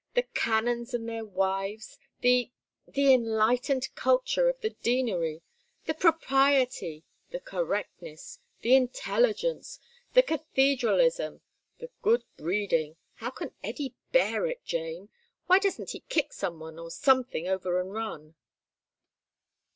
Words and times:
The 0.15 0.23
canons 0.33 0.95
and 0.95 1.07
their 1.07 1.23
wives. 1.23 1.99
The 2.21 2.49
the 2.87 3.13
enlightened 3.13 3.93
culture 3.93 4.49
of 4.49 4.59
the 4.61 4.71
Deanery. 4.71 5.43
The 5.85 5.93
propriety. 5.93 7.03
The 7.29 7.39
correctness. 7.39 8.39
The 8.61 8.73
intelligence. 8.73 9.79
The 10.15 10.23
cathedralism. 10.23 11.41
The 11.77 11.91
good 12.01 12.23
breeding. 12.35 12.95
How 13.17 13.29
can 13.29 13.53
Eddy 13.63 13.93
bear 14.11 14.47
it, 14.47 14.65
Jane? 14.65 15.09
Why 15.45 15.59
doesn't 15.59 15.91
he 15.91 15.99
kick 16.09 16.33
someone 16.33 16.79
or 16.79 16.89
something 16.89 17.47
over 17.47 17.79
and 17.79 17.93
run?" 17.93 18.33